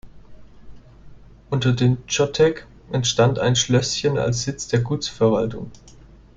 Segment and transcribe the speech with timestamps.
[1.51, 5.69] Unter den Chotek entstand ein Schlösschen als Sitz der Gutsverwaltung.